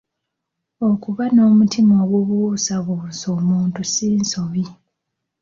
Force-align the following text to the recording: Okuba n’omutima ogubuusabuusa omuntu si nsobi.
Okuba 0.89 1.23
n’omutima 1.33 1.93
ogubuusabuusa 2.03 3.25
omuntu 3.37 3.81
si 3.91 4.07
nsobi. 4.19 4.63